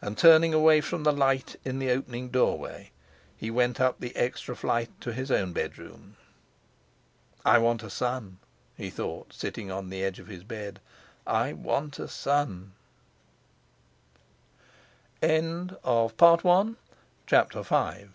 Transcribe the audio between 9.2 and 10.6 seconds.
sitting on the edge of his